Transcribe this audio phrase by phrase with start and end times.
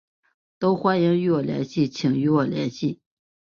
[0.57, 2.99] 都欢迎与我联系请与我联系